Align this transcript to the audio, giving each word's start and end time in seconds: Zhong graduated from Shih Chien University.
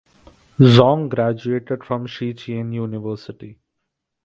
Zhong 0.57 1.09
graduated 1.09 1.83
from 1.83 2.07
Shih 2.07 2.33
Chien 2.33 2.73
University. 2.73 3.59